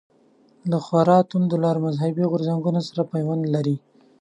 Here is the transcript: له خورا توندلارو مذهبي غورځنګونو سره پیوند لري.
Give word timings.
له 0.69 0.77
خورا 0.85 1.17
توندلارو 1.29 1.79
مذهبي 1.87 2.23
غورځنګونو 2.31 2.79
سره 2.87 3.01
پیوند 3.13 3.43
لري. 3.53 3.75